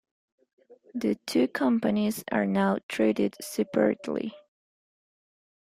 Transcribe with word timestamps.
The 0.95 1.19
two 1.27 1.47
companies 1.47 2.23
are 2.31 2.47
now 2.47 2.79
traded 2.87 3.35
separately. 3.39 4.33